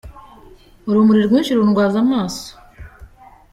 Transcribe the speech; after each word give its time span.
Urumuri 0.89 1.19
rwishi 1.27 1.53
rundwaza 1.57 1.97
amaso. 2.05 2.47